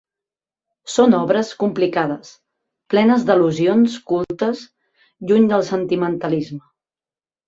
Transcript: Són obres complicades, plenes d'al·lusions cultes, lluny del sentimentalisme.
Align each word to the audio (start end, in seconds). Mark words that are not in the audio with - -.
Són 0.91 1.11
obres 1.17 1.49
complicades, 1.63 2.31
plenes 2.93 3.25
d'al·lusions 3.27 3.97
cultes, 4.13 4.63
lluny 5.33 5.45
del 5.53 5.67
sentimentalisme. 5.69 6.63